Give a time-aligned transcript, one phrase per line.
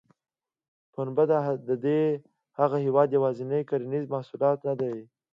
[0.93, 1.23] پنبه
[1.69, 2.01] د دې
[2.85, 4.97] هېواد یوازینی کرنیز محصول نه دی.